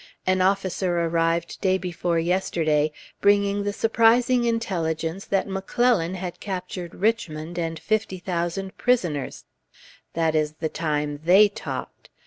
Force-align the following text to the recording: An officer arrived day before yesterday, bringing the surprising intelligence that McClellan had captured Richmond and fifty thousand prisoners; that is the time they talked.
An 0.25 0.41
officer 0.41 1.01
arrived 1.01 1.61
day 1.61 1.77
before 1.77 2.17
yesterday, 2.17 2.91
bringing 3.21 3.61
the 3.63 3.71
surprising 3.71 4.45
intelligence 4.45 5.25
that 5.25 5.47
McClellan 5.47 6.15
had 6.15 6.39
captured 6.39 6.95
Richmond 6.95 7.59
and 7.59 7.77
fifty 7.77 8.17
thousand 8.17 8.75
prisoners; 8.79 9.45
that 10.13 10.33
is 10.33 10.53
the 10.53 10.69
time 10.69 11.19
they 11.23 11.47
talked. 11.47 12.09